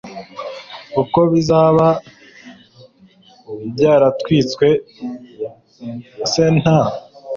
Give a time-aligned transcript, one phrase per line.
[0.93, 1.87] kuko bizaba
[3.73, 4.67] byaratwitswe
[6.29, 6.79] c nta